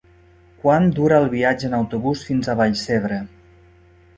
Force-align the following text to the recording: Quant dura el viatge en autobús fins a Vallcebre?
Quant 0.61 0.87
dura 0.99 1.19
el 1.23 1.27
viatge 1.33 1.69
en 1.71 1.77
autobús 1.81 2.25
fins 2.31 2.49
a 2.49 2.57
Vallcebre? 2.63 3.21